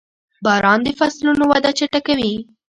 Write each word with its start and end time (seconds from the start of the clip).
•باران 0.45 0.79
د 0.83 0.87
فصلونو 0.99 1.43
وده 1.51 1.71
چټکوي. 1.77 2.33